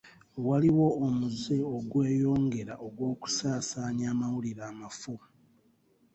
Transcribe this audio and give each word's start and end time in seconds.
Waliwo 0.47 0.87
omuze 1.05 1.57
ogweyongera 1.75 2.73
ogw'okusaasaanya 2.87 4.05
amawulire 4.13 4.61
amafu. 4.71 5.13